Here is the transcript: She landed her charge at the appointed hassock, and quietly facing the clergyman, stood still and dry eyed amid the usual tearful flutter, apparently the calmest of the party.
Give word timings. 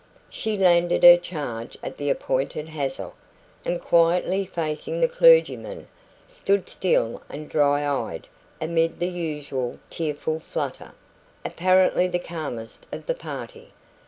She 0.31 0.57
landed 0.57 1.03
her 1.03 1.15
charge 1.15 1.77
at 1.83 1.97
the 1.97 2.09
appointed 2.09 2.69
hassock, 2.69 3.13
and 3.63 3.79
quietly 3.79 4.45
facing 4.45 4.99
the 4.99 5.07
clergyman, 5.07 5.87
stood 6.27 6.67
still 6.67 7.21
and 7.29 7.47
dry 7.47 7.85
eyed 7.87 8.25
amid 8.59 8.97
the 8.97 9.05
usual 9.09 9.77
tearful 9.91 10.39
flutter, 10.39 10.93
apparently 11.45 12.07
the 12.07 12.17
calmest 12.17 12.87
of 12.91 13.05
the 13.05 13.13
party. 13.13 13.73